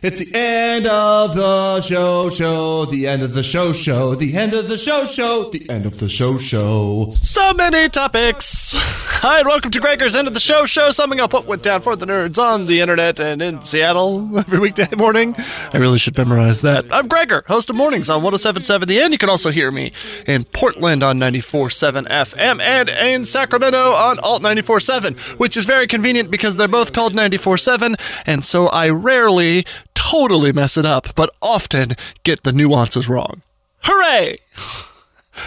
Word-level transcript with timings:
It's 0.00 0.24
the 0.24 0.38
end 0.38 0.86
of 0.86 1.34
the 1.34 1.80
show, 1.80 2.30
show, 2.30 2.84
the 2.84 3.08
end 3.08 3.24
of 3.24 3.34
the 3.34 3.42
show, 3.42 3.72
show, 3.72 4.14
the 4.14 4.36
end 4.36 4.54
of 4.54 4.68
the 4.68 4.78
show, 4.78 5.04
show, 5.04 5.50
the 5.50 5.68
end 5.68 5.86
of 5.86 5.98
the 5.98 6.08
show, 6.08 6.38
show. 6.38 7.10
So 7.14 7.52
many 7.54 7.88
topics. 7.88 8.74
Hi, 9.20 9.40
and 9.40 9.48
welcome 9.48 9.72
to 9.72 9.80
Gregor's 9.80 10.14
End 10.14 10.28
of 10.28 10.34
the 10.34 10.38
Show 10.38 10.64
show, 10.64 10.92
summing 10.92 11.18
up 11.18 11.32
what 11.32 11.46
went 11.46 11.64
down 11.64 11.80
for 11.80 11.96
the 11.96 12.06
nerds 12.06 12.38
on 12.38 12.66
the 12.66 12.78
internet 12.78 13.18
and 13.18 13.42
in 13.42 13.64
Seattle 13.64 14.38
every 14.38 14.60
weekday 14.60 14.86
morning. 14.96 15.34
I 15.72 15.78
really 15.78 15.98
should 15.98 16.16
memorize 16.16 16.60
that. 16.60 16.84
I'm 16.92 17.08
Gregor, 17.08 17.42
host 17.48 17.68
of 17.68 17.74
Mornings 17.74 18.08
on 18.08 18.22
1077 18.22 18.86
The 18.86 19.00
End. 19.00 19.12
You 19.12 19.18
can 19.18 19.28
also 19.28 19.50
hear 19.50 19.72
me 19.72 19.90
in 20.28 20.44
Portland 20.44 21.02
on 21.02 21.18
94.7 21.18 22.06
FM 22.06 22.60
and 22.60 22.88
in 22.88 23.24
Sacramento 23.24 23.90
on 23.90 24.20
Alt 24.20 24.42
94.7, 24.42 25.18
which 25.40 25.56
is 25.56 25.66
very 25.66 25.88
convenient 25.88 26.30
because 26.30 26.54
they're 26.54 26.68
both 26.68 26.92
called 26.92 27.14
94.7, 27.14 27.96
and 28.24 28.44
so 28.44 28.68
I 28.68 28.88
rarely 28.90 29.66
totally 29.98 30.52
mess 30.52 30.76
it 30.76 30.86
up, 30.86 31.14
but 31.16 31.34
often 31.42 31.96
get 32.22 32.44
the 32.44 32.52
nuances 32.52 33.08
wrong. 33.08 33.42
Hooray! 33.82 34.38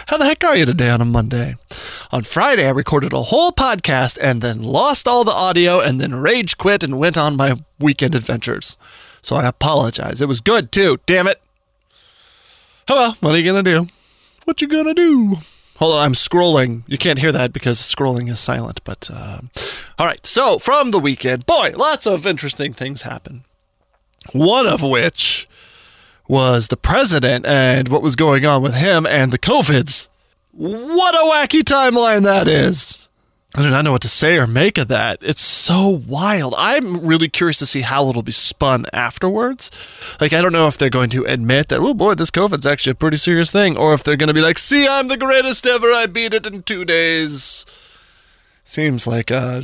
How 0.08 0.18
the 0.18 0.26
heck 0.26 0.44
are 0.44 0.56
you 0.56 0.66
today 0.66 0.90
on 0.90 1.02
a 1.02 1.06
Monday? 1.06 1.56
On 2.12 2.24
Friday, 2.24 2.66
I 2.66 2.72
recorded 2.72 3.14
a 3.14 3.24
whole 3.24 3.52
podcast 3.52 4.18
and 4.22 4.42
then 4.42 4.62
lost 4.62 5.08
all 5.08 5.24
the 5.24 5.32
audio 5.32 5.80
and 5.80 6.00
then 6.00 6.16
rage 6.16 6.58
quit 6.58 6.84
and 6.84 7.00
went 7.00 7.18
on 7.18 7.36
my 7.36 7.56
weekend 7.80 8.14
adventures. 8.14 8.78
So 9.22 9.36
I 9.36 9.48
apologize. 9.48 10.22
It 10.22 10.28
was 10.28 10.42
good 10.42 10.72
too, 10.72 11.00
damn 11.06 11.28
it. 11.28 11.42
Well, 12.90 13.16
what 13.22 13.34
are 13.34 13.38
you 13.38 13.46
gonna 13.46 13.64
do? 13.64 13.88
What 14.44 14.62
you 14.62 14.68
gonna 14.68 14.94
do? 14.94 15.38
Hold 15.78 15.96
on, 15.96 16.06
I'm 16.06 16.14
scrolling. 16.14 16.84
You 16.88 16.98
can't 16.98 17.20
hear 17.20 17.32
that 17.32 17.54
because 17.54 17.80
scrolling 17.80 18.30
is 18.30 18.40
silent, 18.40 18.82
but 18.84 19.10
uh, 19.12 19.40
all 19.98 20.06
right. 20.06 20.26
So 20.26 20.60
from 20.60 20.92
the 20.92 21.00
weekend, 21.00 21.46
boy, 21.46 21.74
lots 21.76 22.06
of 22.06 22.26
interesting 22.26 22.74
things 22.74 23.04
happen. 23.04 23.46
One 24.34 24.68
of 24.68 24.82
which 24.82 25.48
was 26.28 26.68
the 26.68 26.78
president 26.78 27.46
and 27.46 27.90
what 27.90 28.02
was 28.02 28.16
going 28.16 28.46
on 28.46 28.62
with 28.62 28.76
him 28.76 29.06
and 29.06 29.34
the 29.34 29.40
COVIDs. 29.40 30.08
What 30.52 31.16
a 31.16 31.30
wacky 31.30 31.62
timeline 31.62 32.24
that 32.24 32.48
is. 32.48 33.10
I 33.54 33.64
do 33.64 33.70
not 33.70 33.84
know 33.84 33.92
what 33.92 34.02
to 34.04 34.08
say 34.08 34.38
or 34.38 34.48
make 34.48 34.78
of 34.78 34.88
that. 34.88 35.20
It's 35.22 35.42
so 35.42 35.90
wild. 36.08 36.56
I'm 36.58 37.06
really 37.06 37.28
curious 37.28 37.60
to 37.60 37.66
see 37.66 37.82
how 37.82 38.08
it'll 38.08 38.24
be 38.24 38.32
spun 38.32 38.86
afterwards. 38.94 39.70
Like, 40.22 40.32
I 40.32 40.42
don't 40.42 40.54
know 40.54 40.68
if 40.68 40.78
they're 40.78 40.90
going 40.90 41.10
to 41.10 41.26
admit 41.26 41.68
that, 41.68 41.82
oh 41.82 41.94
boy, 41.94 42.16
this 42.16 42.32
COVID's 42.32 42.66
actually 42.66 42.92
a 42.92 42.96
pretty 42.96 43.18
serious 43.18 43.52
thing, 43.52 43.76
or 43.76 43.94
if 43.94 44.04
they're 44.06 44.16
going 44.16 44.28
to 44.28 44.34
be 44.34 44.42
like, 44.42 44.58
see, 44.58 44.88
I'm 44.88 45.10
the 45.10 45.18
greatest 45.18 45.66
ever. 45.66 45.88
I 45.88 46.06
beat 46.06 46.34
it 46.34 46.46
in 46.46 46.64
two 46.64 46.86
days. 46.86 47.66
Seems 48.64 49.06
like 49.06 49.32
uh, 49.32 49.64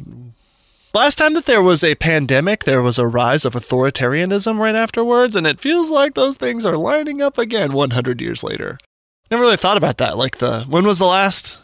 last 0.94 1.18
time 1.18 1.34
that 1.34 1.46
there 1.46 1.62
was 1.62 1.84
a 1.84 1.96
pandemic, 1.96 2.64
there 2.64 2.82
was 2.82 2.98
a 2.98 3.08
rise 3.08 3.46
of 3.46 3.54
authoritarianism 3.54 4.58
right 4.60 4.76
afterwards, 4.76 5.36
and 5.36 5.48
it 5.48 5.62
feels 5.62 5.92
like 5.92 6.14
those 6.14 6.38
things 6.38 6.66
are 6.66 6.78
lining 6.78 7.22
up 7.22 7.38
again 7.38 7.74
100 7.74 8.22
years 8.22 8.44
later. 8.44 8.78
Never 9.30 9.44
really 9.44 9.58
thought 9.58 9.78
about 9.78 9.98
that. 9.98 10.18
Like 10.18 10.38
the 10.38 10.64
when 10.70 10.86
was 10.86 11.00
the 11.00 11.06
last 11.06 11.60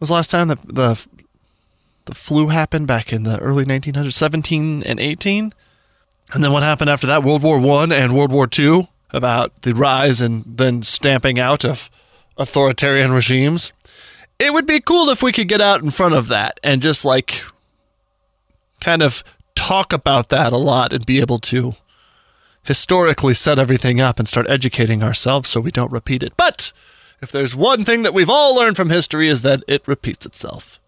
was 0.00 0.08
the 0.08 0.14
last 0.14 0.30
time 0.30 0.48
the 0.48 0.58
the 0.64 1.06
the 2.06 2.14
flu 2.14 2.48
happened 2.48 2.86
back 2.86 3.12
in 3.12 3.24
the 3.24 3.38
early 3.38 3.64
1900s, 3.64 4.12
17 4.12 4.82
and 4.84 5.00
18, 5.00 5.52
and 6.32 6.44
then 6.44 6.52
what 6.52 6.62
happened 6.62 6.90
after 6.90 7.06
that? 7.06 7.22
World 7.22 7.42
War 7.42 7.58
One 7.58 7.92
and 7.92 8.16
World 8.16 8.32
War 8.32 8.46
Two 8.46 8.88
about 9.10 9.62
the 9.62 9.74
rise 9.74 10.20
and 10.20 10.44
then 10.46 10.82
stamping 10.82 11.38
out 11.38 11.64
of 11.64 11.90
authoritarian 12.36 13.12
regimes. 13.12 13.72
It 14.38 14.52
would 14.52 14.66
be 14.66 14.80
cool 14.80 15.08
if 15.08 15.22
we 15.22 15.32
could 15.32 15.48
get 15.48 15.60
out 15.60 15.82
in 15.82 15.90
front 15.90 16.14
of 16.14 16.28
that 16.28 16.60
and 16.62 16.82
just 16.82 17.04
like 17.04 17.42
kind 18.80 19.02
of 19.02 19.22
talk 19.54 19.92
about 19.92 20.28
that 20.28 20.52
a 20.52 20.58
lot 20.58 20.92
and 20.92 21.04
be 21.06 21.20
able 21.20 21.38
to 21.38 21.74
historically 22.62 23.34
set 23.34 23.58
everything 23.58 24.00
up 24.00 24.18
and 24.18 24.28
start 24.28 24.48
educating 24.50 25.02
ourselves 25.02 25.48
so 25.48 25.60
we 25.60 25.70
don't 25.70 25.92
repeat 25.92 26.22
it. 26.22 26.36
But 26.36 26.72
if 27.22 27.32
there's 27.32 27.56
one 27.56 27.84
thing 27.84 28.02
that 28.02 28.14
we've 28.14 28.30
all 28.30 28.54
learned 28.54 28.76
from 28.76 28.90
history 28.90 29.28
is 29.28 29.42
that 29.42 29.62
it 29.66 29.86
repeats 29.86 30.26
itself. 30.26 30.78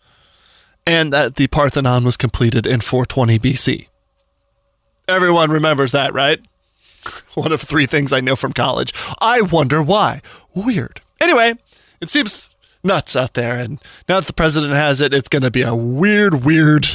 And 0.87 1.12
that 1.12 1.37
the 1.37 1.47
Parthenon 1.49 2.04
was 2.04 2.16
completed 2.16 2.66
in 2.66 2.81
420 2.81 3.38
BC. 3.38 3.88
Everyone 5.06 5.50
remembers 5.50 5.93
that, 5.93 6.12
right? 6.12 6.41
One 7.34 7.53
of 7.53 7.60
three 7.60 7.87
things 7.87 8.12
I 8.12 8.20
know 8.20 8.37
from 8.37 8.53
college. 8.53 8.93
I 9.20 9.43
wonder 9.43 9.82
why. 9.82 10.22
Weird. 10.55 11.00
Anyway, 11.20 11.55
it 12.00 12.10
seems 12.10 12.55
nuts 12.82 13.16
out 13.16 13.34
there, 13.34 13.59
and 13.59 13.81
now 14.09 14.20
that 14.20 14.26
the 14.26 14.32
president 14.32 14.72
has 14.72 15.00
it, 15.00 15.15
it's 15.15 15.28
going 15.28 15.43
to 15.43 15.50
be 15.50 15.62
a 15.62 15.75
weird, 15.75 16.44
weird 16.44 16.87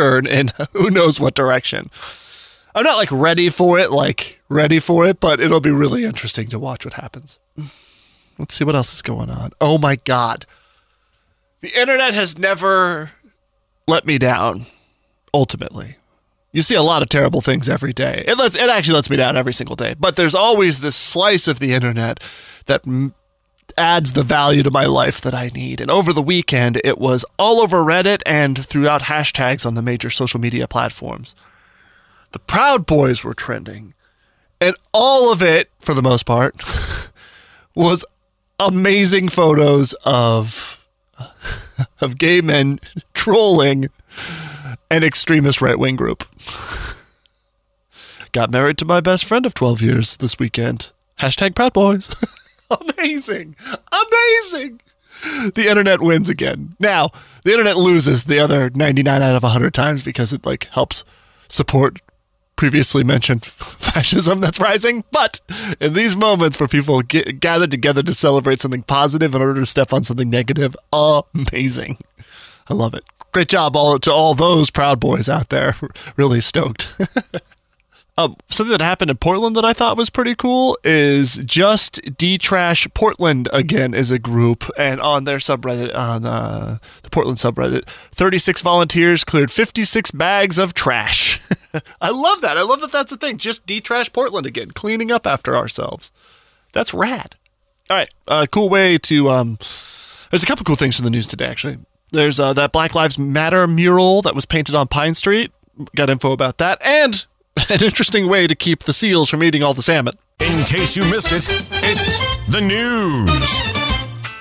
turn 0.00 0.26
in 0.26 0.52
who 0.72 0.90
knows 0.90 1.20
what 1.20 1.34
direction. 1.34 1.90
I'm 2.74 2.84
not 2.84 2.96
like 2.96 3.10
ready 3.10 3.48
for 3.48 3.78
it, 3.78 3.90
like 3.90 4.40
ready 4.48 4.78
for 4.78 5.04
it, 5.04 5.20
but 5.20 5.40
it'll 5.40 5.60
be 5.60 5.72
really 5.72 6.04
interesting 6.04 6.48
to 6.48 6.58
watch 6.58 6.84
what 6.84 6.94
happens. 6.94 7.38
Let's 8.38 8.54
see 8.54 8.64
what 8.64 8.76
else 8.76 8.94
is 8.94 9.02
going 9.02 9.28
on. 9.28 9.50
Oh 9.60 9.76
my 9.76 9.96
God. 9.96 10.46
The 11.60 11.78
internet 11.78 12.14
has 12.14 12.38
never 12.38 13.10
let 13.86 14.06
me 14.06 14.18
down, 14.18 14.66
ultimately. 15.34 15.96
You 16.52 16.62
see 16.62 16.74
a 16.74 16.82
lot 16.82 17.02
of 17.02 17.08
terrible 17.08 17.42
things 17.42 17.68
every 17.68 17.92
day. 17.92 18.24
It, 18.26 18.38
lets, 18.38 18.56
it 18.56 18.70
actually 18.70 18.94
lets 18.94 19.10
me 19.10 19.16
down 19.16 19.36
every 19.36 19.52
single 19.52 19.76
day. 19.76 19.94
But 19.98 20.16
there's 20.16 20.34
always 20.34 20.80
this 20.80 20.96
slice 20.96 21.46
of 21.48 21.58
the 21.58 21.72
internet 21.72 22.22
that 22.66 22.82
adds 23.80 24.12
the 24.12 24.22
value 24.22 24.62
to 24.62 24.70
my 24.70 24.84
life 24.84 25.20
that 25.22 25.34
I 25.34 25.50
need. 25.54 25.80
And 25.80 25.90
over 25.90 26.12
the 26.12 26.22
weekend, 26.22 26.80
it 26.84 26.98
was 26.98 27.24
all 27.38 27.60
over 27.60 27.78
Reddit 27.78 28.20
and 28.26 28.62
throughout 28.64 29.02
hashtags 29.02 29.64
on 29.64 29.74
the 29.74 29.82
major 29.82 30.10
social 30.10 30.38
media 30.38 30.68
platforms. 30.68 31.34
The 32.32 32.38
Proud 32.38 32.84
Boys 32.84 33.24
were 33.24 33.32
trending. 33.34 33.94
And 34.60 34.76
all 34.92 35.32
of 35.32 35.42
it, 35.42 35.70
for 35.78 35.94
the 35.94 36.02
most 36.02 36.26
part, 36.26 36.62
was 37.74 38.04
amazing 38.58 39.30
photos 39.30 39.94
of 40.04 40.86
of 42.00 42.18
gay 42.18 42.42
men 42.42 42.78
trolling 43.14 43.88
an 44.90 45.02
extremist 45.02 45.62
right 45.62 45.78
wing 45.78 45.96
group. 45.96 46.28
Got 48.32 48.50
married 48.50 48.76
to 48.78 48.84
my 48.84 49.00
best 49.00 49.24
friend 49.24 49.46
of 49.46 49.54
12 49.54 49.80
years 49.80 50.16
this 50.18 50.38
weekend. 50.38 50.92
Hashtag 51.18 51.54
Proud 51.54 51.72
Boys. 51.72 52.14
Amazing. 52.98 53.56
Amazing. 53.92 54.80
The 55.54 55.66
internet 55.68 56.00
wins 56.00 56.28
again. 56.28 56.76
Now, 56.78 57.10
the 57.44 57.52
internet 57.52 57.76
loses 57.76 58.24
the 58.24 58.38
other 58.38 58.70
99 58.70 59.22
out 59.22 59.36
of 59.36 59.42
100 59.42 59.74
times 59.74 60.04
because 60.04 60.32
it 60.32 60.46
like 60.46 60.64
helps 60.68 61.04
support 61.48 62.00
previously 62.56 63.02
mentioned 63.02 63.44
fascism 63.46 64.40
that's 64.40 64.60
rising. 64.60 65.04
But 65.10 65.40
in 65.80 65.94
these 65.94 66.16
moments 66.16 66.60
where 66.60 66.68
people 66.68 67.00
get 67.02 67.40
gathered 67.40 67.70
together 67.70 68.02
to 68.02 68.14
celebrate 68.14 68.60
something 68.60 68.82
positive 68.82 69.34
in 69.34 69.40
order 69.42 69.60
to 69.60 69.66
step 69.66 69.92
on 69.92 70.04
something 70.04 70.28
negative, 70.30 70.76
amazing. 70.92 71.98
I 72.68 72.74
love 72.74 72.94
it. 72.94 73.04
Great 73.32 73.48
job 73.48 73.76
all 73.76 73.98
to 73.98 74.12
all 74.12 74.34
those 74.34 74.70
proud 74.70 75.00
boys 75.00 75.28
out 75.28 75.48
there. 75.48 75.74
Really 76.16 76.40
stoked. 76.40 76.94
Um, 78.20 78.36
something 78.50 78.72
that 78.72 78.82
happened 78.82 79.10
in 79.10 79.16
Portland 79.16 79.56
that 79.56 79.64
I 79.64 79.72
thought 79.72 79.96
was 79.96 80.10
pretty 80.10 80.34
cool 80.34 80.76
is 80.84 81.36
just 81.36 82.00
d-trash 82.18 82.86
Portland 82.92 83.48
again 83.50 83.94
is 83.94 84.10
a 84.10 84.18
group, 84.18 84.68
and 84.76 85.00
on 85.00 85.24
their 85.24 85.38
subreddit, 85.38 85.94
on 85.94 86.26
uh, 86.26 86.78
the 87.02 87.10
Portland 87.10 87.38
subreddit, 87.38 87.88
36 88.12 88.60
volunteers 88.60 89.24
cleared 89.24 89.50
56 89.50 90.10
bags 90.10 90.58
of 90.58 90.74
trash. 90.74 91.40
I 92.00 92.10
love 92.10 92.42
that. 92.42 92.58
I 92.58 92.62
love 92.62 92.82
that 92.82 92.92
that's 92.92 93.12
a 93.12 93.16
thing. 93.16 93.38
Just 93.38 93.66
detrash 93.66 94.12
Portland 94.12 94.46
again, 94.46 94.72
cleaning 94.72 95.10
up 95.10 95.26
after 95.26 95.56
ourselves. 95.56 96.12
That's 96.72 96.92
rad. 96.92 97.36
All 97.88 97.96
right, 97.96 98.12
a 98.28 98.32
uh, 98.32 98.46
cool 98.46 98.68
way 98.68 98.98
to. 98.98 99.30
Um, 99.30 99.58
there's 100.30 100.42
a 100.42 100.46
couple 100.46 100.64
cool 100.64 100.76
things 100.76 100.96
from 100.96 101.04
the 101.04 101.10
news 101.10 101.26
today, 101.26 101.46
actually. 101.46 101.78
There's 102.12 102.38
uh, 102.38 102.52
that 102.52 102.72
Black 102.72 102.94
Lives 102.94 103.18
Matter 103.18 103.66
mural 103.66 104.20
that 104.22 104.34
was 104.34 104.44
painted 104.44 104.74
on 104.74 104.88
Pine 104.88 105.14
Street. 105.14 105.52
Got 105.96 106.10
info 106.10 106.32
about 106.32 106.58
that, 106.58 106.84
and 106.84 107.24
an 107.80 107.84
interesting 107.84 108.26
way 108.26 108.48
to 108.48 108.56
keep 108.56 108.82
the 108.82 108.92
seals 108.92 109.30
from 109.30 109.44
eating 109.44 109.62
all 109.62 109.74
the 109.74 109.82
salmon. 109.82 110.14
In 110.40 110.64
case 110.64 110.96
you 110.96 111.04
missed 111.04 111.30
it, 111.30 111.44
it's 111.84 112.18
the 112.48 112.60
news. 112.60 113.62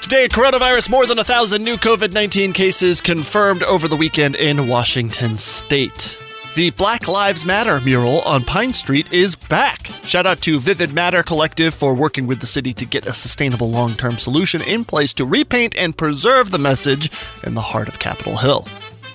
Today, 0.02 0.28
coronavirus 0.28 0.90
more 0.90 1.06
than 1.06 1.20
a 1.20 1.24
thousand 1.24 1.64
new 1.64 1.76
COVID 1.76 2.12
19 2.12 2.54
cases 2.54 3.02
confirmed 3.02 3.62
over 3.62 3.88
the 3.88 3.96
weekend 3.96 4.36
in 4.36 4.68
Washington 4.68 5.38
state. 5.38 6.20
The 6.56 6.72
Black 6.72 7.08
Lives 7.08 7.46
Matter 7.46 7.80
mural 7.81 8.22
on 8.22 8.44
Pine 8.44 8.74
Street 8.74 9.14
is 9.14 9.36
back. 9.36 9.86
Shout 10.04 10.25
out 10.25 10.42
to 10.42 10.60
Vivid 10.60 10.92
Matter 10.92 11.22
Collective 11.22 11.75
for 11.75 11.94
working 11.94 12.25
with 12.25 12.40
the 12.40 12.48
city 12.48 12.74
to 12.74 12.86
get 12.86 13.06
a 13.06 13.14
sustainable 13.14 13.70
long 13.70 13.94
term 13.94 14.18
solution 14.18 14.64
in 14.64 14.84
place 14.86 15.14
to 15.14 15.25
repaint 15.25 15.75
and 15.78 15.96
preserve 15.96 16.50
the 16.50 16.58
message 16.58 17.12
in 17.44 17.54
the 17.54 17.62
heart 17.62 17.88
of 17.88 18.00
Capitol 18.00 18.38
Hill. 18.38 18.66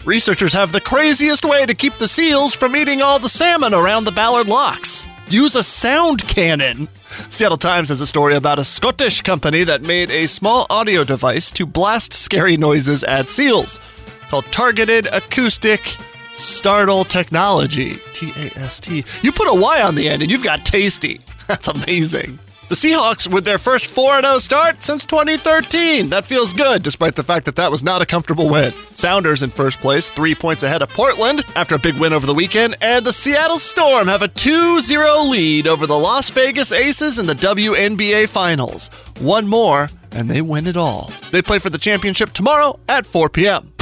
Researchers 0.05 0.53
have 0.53 0.71
the 0.71 0.83
craziest 0.83 1.47
way 1.47 1.65
to 1.65 1.75
keep 1.75 1.95
the 1.95 2.09
seals 2.09 2.55
from 2.55 2.77
eating 2.77 3.01
all 3.01 3.19
the 3.19 3.29
salmon 3.29 3.73
around 3.73 4.05
the 4.05 4.13
Ballard 4.13 4.47
locks. 4.47 5.07
Use 5.31 5.57
a 5.57 5.63
sound 5.63 6.23
cannon. 6.29 6.89
Seattle 7.31 7.57
Times 7.57 7.89
has 7.89 8.03
a 8.03 8.07
story 8.07 8.35
about 8.35 8.59
a 8.59 8.65
Scottish 8.65 9.23
company 9.23 9.65
that 9.65 9.81
made 9.81 10.11
a 10.11 10.27
small 10.27 10.67
audio 10.69 11.05
device 11.05 11.51
to 11.53 11.65
blast 11.65 12.13
scary 12.13 12.59
noises 12.59 13.03
at 13.05 13.31
seals 13.31 13.81
called 14.29 14.45
Targeted 14.47 15.07
Acoustic 15.07 15.97
Startle 16.35 17.05
Technology. 17.05 17.97
T 18.13 18.31
A 18.37 18.59
S 18.59 18.81
T. 18.81 19.05
You 19.23 19.33
put 19.33 19.49
a 19.49 19.59
Y 19.59 19.81
on 19.81 19.95
the 19.95 20.07
end 20.11 20.21
and 20.21 20.31
you've 20.31 20.45
got 20.45 20.67
tasty. 20.67 21.23
That's 21.47 21.69
amazing. 21.69 22.39
The 22.69 22.75
Seahawks 22.77 23.31
with 23.31 23.45
their 23.45 23.59
first 23.59 23.87
4 23.87 24.23
0 24.23 24.39
start 24.39 24.83
since 24.83 25.05
2013. 25.05 26.09
That 26.09 26.25
feels 26.25 26.55
good, 26.55 26.83
despite 26.83 27.15
the 27.15 27.23
fact 27.23 27.45
that 27.45 27.57
that 27.57 27.71
was 27.71 27.85
not 27.85 28.01
a 28.01 28.07
comfortable 28.07 28.49
win. 28.49 28.73
Sounders 28.91 29.43
in 29.43 29.51
first 29.51 29.81
place, 29.81 30.09
three 30.09 30.35
points 30.35 30.63
ahead 30.63 30.81
of 30.81 30.89
Portland 30.89 31.45
after 31.57 31.75
a 31.75 31.79
big 31.79 31.97
win 31.97 32.15
over 32.15 32.27
the 32.27 32.33
weekend, 32.35 32.77
and 32.81 33.05
the 33.05 33.13
Seattle 33.13 33.59
Storm 33.59 34.09
have 34.09 34.23
a 34.23 34.29
2 34.29 34.81
0 34.81 35.25
lead 35.25 35.67
over 35.67 35.87
the 35.87 35.99
Las 35.99 36.31
Vegas 36.31 36.73
Aces 36.73 37.19
in 37.19 37.27
the 37.27 37.35
WNBA 37.35 38.29
Finals. 38.29 38.89
One 39.21 39.47
more, 39.47 39.91
and 40.13 40.31
they 40.31 40.41
win 40.41 40.67
it 40.67 40.77
all. 40.77 41.13
They 41.33 41.43
play 41.43 41.59
for 41.59 41.71
the 41.71 41.79
championship 41.79 42.31
tomorrow 42.31 42.81
at 42.89 43.05
4 43.05 43.29
p.m. 43.29 43.73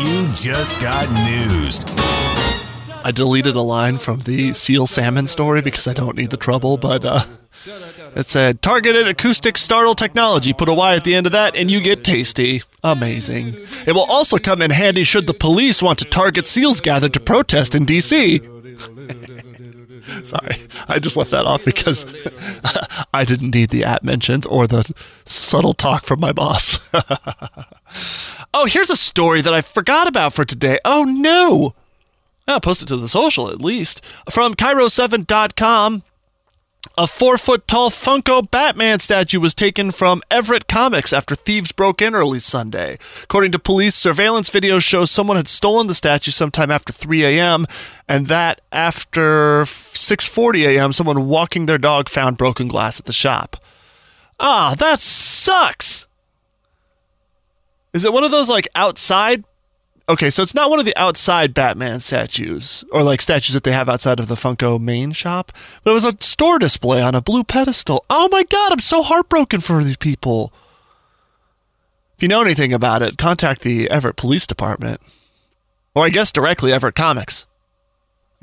You 0.00 0.26
just 0.34 0.80
got 0.80 1.08
news. 1.30 1.84
I 3.04 3.12
deleted 3.12 3.54
a 3.54 3.62
line 3.62 3.98
from 3.98 4.20
the 4.20 4.52
seal 4.52 4.86
salmon 4.86 5.26
story 5.26 5.62
because 5.62 5.86
I 5.86 5.92
don't 5.92 6.16
need 6.16 6.30
the 6.30 6.36
trouble, 6.36 6.76
but 6.76 7.04
uh, 7.04 7.24
it 8.14 8.26
said 8.26 8.62
targeted 8.62 9.06
acoustic 9.06 9.58
startle 9.58 9.94
technology. 9.94 10.52
Put 10.52 10.68
a 10.68 10.74
Y 10.74 10.94
at 10.94 11.04
the 11.04 11.14
end 11.14 11.26
of 11.26 11.32
that, 11.32 11.54
and 11.54 11.70
you 11.70 11.80
get 11.80 12.02
tasty. 12.04 12.62
Amazing. 12.82 13.54
It 13.86 13.92
will 13.92 14.10
also 14.10 14.38
come 14.38 14.62
in 14.62 14.70
handy 14.70 15.04
should 15.04 15.26
the 15.26 15.34
police 15.34 15.82
want 15.82 15.98
to 16.00 16.04
target 16.04 16.46
seals 16.46 16.80
gathered 16.80 17.12
to 17.14 17.20
protest 17.20 17.74
in 17.74 17.84
D.C. 17.84 18.40
Sorry, 20.24 20.56
I 20.88 20.98
just 20.98 21.16
left 21.16 21.30
that 21.32 21.46
off 21.46 21.64
because 21.64 22.06
I 23.14 23.24
didn't 23.24 23.54
need 23.54 23.70
the 23.70 23.84
app 23.84 24.02
mentions 24.02 24.46
or 24.46 24.66
the 24.66 24.92
subtle 25.24 25.74
talk 25.74 26.04
from 26.04 26.20
my 26.20 26.32
boss. 26.32 26.88
oh, 28.54 28.66
here's 28.66 28.90
a 28.90 28.96
story 28.96 29.42
that 29.42 29.52
I 29.52 29.60
forgot 29.60 30.06
about 30.06 30.32
for 30.32 30.44
today. 30.44 30.78
Oh 30.84 31.04
no! 31.04 31.74
I'll 32.48 32.60
post 32.60 32.82
it 32.82 32.86
to 32.86 32.96
the 32.96 33.08
social 33.08 33.50
at 33.50 33.60
least. 33.60 34.04
From 34.30 34.54
KIRO7.com, 34.54 36.02
a 36.96 37.06
four 37.06 37.36
foot 37.36 37.66
tall 37.66 37.90
Funko 37.90 38.48
Batman 38.50 39.00
statue 39.00 39.40
was 39.40 39.54
taken 39.54 39.90
from 39.90 40.22
Everett 40.30 40.68
Comics 40.68 41.12
after 41.12 41.34
thieves 41.34 41.72
broke 41.72 42.00
in 42.00 42.14
early 42.14 42.38
Sunday. 42.38 42.98
According 43.24 43.52
to 43.52 43.58
police, 43.58 43.94
surveillance 43.94 44.48
video 44.48 44.78
shows 44.78 45.10
someone 45.10 45.36
had 45.36 45.48
stolen 45.48 45.88
the 45.88 45.94
statue 45.94 46.30
sometime 46.30 46.70
after 46.70 46.92
3 46.92 47.24
a.m., 47.24 47.66
and 48.08 48.28
that 48.28 48.60
after 48.72 49.64
6:40 49.64 50.68
a.m., 50.68 50.92
someone 50.92 51.26
walking 51.28 51.66
their 51.66 51.78
dog 51.78 52.08
found 52.08 52.38
broken 52.38 52.68
glass 52.68 52.98
at 53.00 53.06
the 53.06 53.12
shop. 53.12 53.56
Ah, 54.38 54.74
that 54.78 55.00
sucks. 55.00 56.06
Is 57.92 58.04
it 58.04 58.12
one 58.12 58.24
of 58.24 58.30
those 58.30 58.48
like 58.48 58.68
outside 58.74 59.44
okay, 60.08 60.30
so 60.30 60.42
it's 60.42 60.54
not 60.54 60.70
one 60.70 60.78
of 60.78 60.84
the 60.84 60.96
outside 60.96 61.54
Batman 61.54 62.00
statues 62.00 62.84
or 62.92 63.02
like 63.02 63.22
statues 63.22 63.54
that 63.54 63.64
they 63.64 63.72
have 63.72 63.88
outside 63.88 64.20
of 64.20 64.28
the 64.28 64.34
Funko 64.34 64.80
main 64.80 65.12
shop, 65.12 65.52
but 65.82 65.90
it 65.90 65.94
was 65.94 66.04
a 66.04 66.16
store 66.20 66.58
display 66.58 67.02
on 67.02 67.14
a 67.14 67.22
blue 67.22 67.44
pedestal. 67.44 68.04
Oh 68.08 68.28
my 68.30 68.44
god, 68.44 68.72
I'm 68.72 68.80
so 68.80 69.02
heartbroken 69.02 69.60
for 69.60 69.82
these 69.82 69.96
people. 69.96 70.52
If 72.16 72.22
you 72.22 72.28
know 72.28 72.42
anything 72.42 72.72
about 72.72 73.02
it, 73.02 73.18
contact 73.18 73.62
the 73.62 73.90
Everett 73.90 74.16
Police 74.16 74.46
Department. 74.46 75.00
Or 75.94 76.04
I 76.04 76.10
guess 76.10 76.32
directly 76.32 76.72
Everett 76.72 76.94
Comics. 76.94 77.46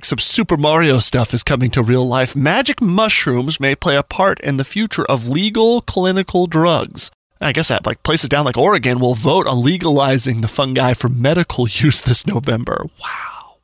Some 0.02 0.20
Super 0.20 0.58
Mario 0.58 1.00
stuff 1.00 1.34
is 1.34 1.44
coming 1.44 1.72
to 1.72 1.82
real 1.82 2.06
life. 2.06 2.36
Magic 2.36 2.82
mushrooms 2.82 3.60
may 3.60 3.74
play 3.74 3.96
a 3.96 4.04
part 4.04 4.40
in 4.42 4.58
the 4.58 4.66
future 4.66 5.06
of 5.06 5.28
legal 5.28 5.82
clinical 5.82 6.46
drugs. 6.46 7.10
I 7.44 7.52
guess 7.52 7.68
that 7.68 7.86
like 7.86 8.04
places 8.04 8.30
down 8.30 8.46
like 8.46 8.58
Oregon 8.58 9.00
will 9.00 9.16
vote 9.16 9.48
on 9.48 9.64
legalizing 9.64 10.42
the 10.42 10.48
fungi 10.48 10.94
for 10.94 11.10
medical 11.10 11.68
use 11.70 12.02
this 12.02 12.26
November. 12.26 12.86
Wow. 13.02 13.56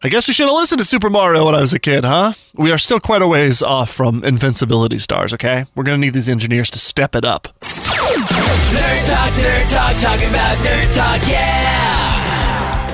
I 0.00 0.08
guess 0.08 0.28
we 0.28 0.34
should 0.34 0.46
have 0.46 0.54
listened 0.54 0.78
to 0.78 0.84
Super 0.84 1.10
Mario 1.10 1.44
when 1.44 1.56
I 1.56 1.60
was 1.60 1.72
a 1.72 1.80
kid, 1.80 2.04
huh? 2.04 2.34
We 2.54 2.70
are 2.70 2.78
still 2.78 3.00
quite 3.00 3.20
a 3.20 3.26
ways 3.26 3.62
off 3.62 3.90
from 3.90 4.22
invincibility 4.22 5.00
stars, 5.00 5.34
okay? 5.34 5.66
We're 5.74 5.82
gonna 5.82 5.98
need 5.98 6.14
these 6.14 6.28
engineers 6.28 6.70
to 6.70 6.78
step 6.78 7.16
it 7.16 7.24
up. 7.24 7.48
Nerd 7.60 9.10
talk, 9.10 9.32
nerd 9.32 9.72
talk, 9.72 10.00
talking 10.00 10.28
about 10.28 10.58
nerd 10.58 10.94
talk, 10.94 11.28
yeah! 11.28 12.07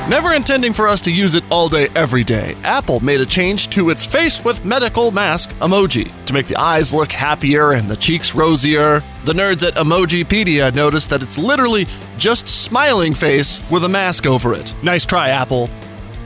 Never 0.07 0.35
intending 0.35 0.75
for 0.75 0.87
us 0.87 1.01
to 1.03 1.11
use 1.11 1.35
it 1.35 1.45
all 1.51 1.71
day, 1.71 1.89
every 1.97 2.25
day, 2.25 2.57
Apple 2.63 3.03
made 3.03 3.23
a 3.23 3.27
change 3.27 3.69
to 3.71 3.89
its 3.89 4.05
face 4.05 4.45
with 4.45 4.63
medical 4.63 5.11
mask 5.11 5.55
emoji 5.61 6.13
to 6.27 6.35
make 6.35 6.47
the 6.47 6.57
eyes 6.57 6.93
look 6.93 7.11
happier 7.11 7.73
and 7.73 7.89
the 7.89 7.97
cheeks 7.97 8.35
rosier. 8.35 9.03
The 9.25 9.33
nerds 9.33 9.67
at 9.67 9.77
Emojipedia 9.77 10.75
noticed 10.75 11.09
that 11.09 11.23
it's 11.23 11.39
literally 11.39 11.87
just 12.19 12.47
smiling 12.47 13.15
face 13.15 13.63
with 13.71 13.85
a 13.85 13.89
mask 13.89 14.27
over 14.27 14.53
it. 14.53 14.75
Nice 14.83 15.07
try, 15.07 15.31
Apple. 15.31 15.71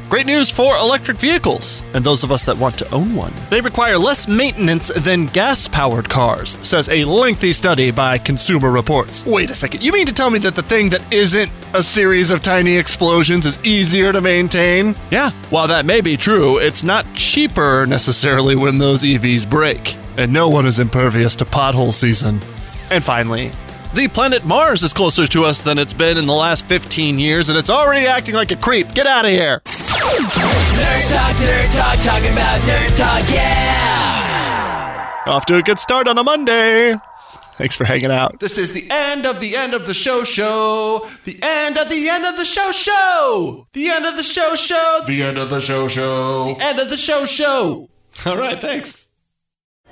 Great 0.09 0.25
news 0.25 0.51
for 0.51 0.75
electric 0.79 1.19
vehicles 1.19 1.85
and 1.93 2.03
those 2.03 2.25
of 2.25 2.33
us 2.33 2.43
that 2.43 2.57
want 2.57 2.79
to 2.79 2.95
own 2.95 3.15
one. 3.15 3.35
They 3.51 3.61
require 3.61 3.99
less 3.99 4.27
maintenance 4.27 4.88
than 4.88 5.27
gas 5.27 5.69
powered 5.69 6.09
cars, 6.09 6.57
says 6.67 6.88
a 6.88 7.05
lengthy 7.05 7.53
study 7.53 7.91
by 7.91 8.17
Consumer 8.17 8.71
Reports. 8.71 9.27
Wait 9.27 9.50
a 9.50 9.55
second, 9.55 9.83
you 9.83 9.93
mean 9.93 10.07
to 10.07 10.15
tell 10.15 10.31
me 10.31 10.38
that 10.38 10.55
the 10.55 10.62
thing 10.62 10.88
that 10.88 11.12
isn't 11.12 11.53
a 11.75 11.83
series 11.83 12.31
of 12.31 12.41
tiny 12.41 12.79
explosions 12.79 13.45
is 13.45 13.62
easier 13.67 14.11
to 14.11 14.23
maintain? 14.23 14.97
Yeah, 15.11 15.31
while 15.50 15.69
that 15.69 15.85
may 15.85 16.00
be 16.00 16.17
true, 16.17 16.57
it's 16.57 16.83
not 16.83 17.05
cheaper 17.12 17.85
necessarily 17.87 18.57
when 18.57 18.79
those 18.79 19.05
EVs 19.05 19.49
break, 19.50 19.99
and 20.17 20.33
no 20.33 20.49
one 20.49 20.65
is 20.65 20.79
impervious 20.79 21.37
to 21.37 21.45
pothole 21.45 21.93
season. 21.93 22.41
And 22.91 23.05
finally, 23.05 23.53
the 23.93 24.09
planet 24.09 24.47
Mars 24.47 24.83
is 24.83 24.95
closer 24.95 25.27
to 25.27 25.45
us 25.45 25.61
than 25.61 25.79
it's 25.79 25.93
been 25.93 26.17
in 26.17 26.27
the 26.27 26.33
last 26.33 26.65
15 26.67 27.19
years, 27.19 27.50
and 27.50 27.59
it's 27.59 27.69
already 27.69 28.07
acting 28.07 28.35
like 28.35 28.50
a 28.50 28.57
creep. 28.57 28.95
Get 28.95 29.07
out 29.07 29.27
of 29.27 29.31
here. 29.31 29.61
Nerd 30.19 31.15
talk, 31.15 31.37
nerd 31.37 31.77
talk, 31.77 31.97
talking 32.03 32.33
about 32.33 32.61
nerd 32.63 32.97
talk, 32.97 33.31
yeah! 33.33 35.13
Off 35.27 35.47
to 35.47 35.57
a 35.57 35.63
good 35.63 35.79
start 35.79 36.09
on 36.09 36.19
a 36.19 36.25
Monday. 36.25 36.95
Thanks 37.57 37.77
for 37.77 37.85
hanging 37.85 38.11
out. 38.11 38.41
This 38.41 38.59
is 38.59 38.73
the 38.73 38.91
end 38.91 39.27
of 39.27 39.41
the 39.41 39.57
end 39.57 39.75
of 39.75 39.87
the 39.87 39.95
show 39.95 40.25
show. 40.25 41.09
The 41.25 41.39
end 41.43 41.77
of 41.77 41.89
the 41.89 42.09
end 42.09 42.25
of 42.25 42.37
the 42.37 42.45
show 42.45 42.73
show. 42.73 43.67
The 43.73 43.89
end 43.91 44.07
of 44.07 44.17
the 44.17 44.23
show 44.23 44.55
show. 44.55 45.01
The 45.07 45.23
end 45.23 45.39
of 45.39 45.51
the 45.51 45.61
show 45.61 45.89
show. 45.89 46.55
The 46.57 46.65
end 46.65 46.79
of 46.79 46.89
the 46.89 46.97
show 46.97 47.25
show. 47.25 47.89
All 48.27 48.37
right, 48.37 48.61
thanks. 48.61 49.08